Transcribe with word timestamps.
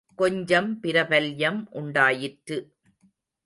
கொஞ்சம் 0.15 0.79
பிரபல்யம் 0.79 1.67
உண்டாயிற்று. 1.71 2.57